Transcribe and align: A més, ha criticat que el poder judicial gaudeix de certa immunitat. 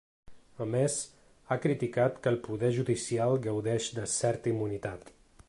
A 0.63 0.65
més, 0.75 0.95
ha 1.47 1.57
criticat 1.65 2.17
que 2.23 2.33
el 2.33 2.39
poder 2.49 2.73
judicial 2.79 3.35
gaudeix 3.45 3.93
de 4.01 4.09
certa 4.19 4.53
immunitat. 4.55 5.15